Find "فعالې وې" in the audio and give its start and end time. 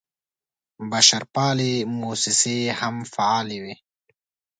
3.13-3.75